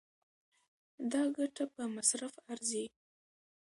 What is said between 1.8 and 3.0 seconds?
مصرف ارزي.